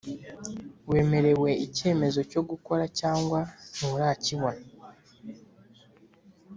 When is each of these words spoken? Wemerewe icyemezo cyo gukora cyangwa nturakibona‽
Wemerewe 0.89 1.49
icyemezo 1.65 2.19
cyo 2.31 2.41
gukora 2.49 2.83
cyangwa 2.99 3.39
nturakibona‽ 3.75 4.63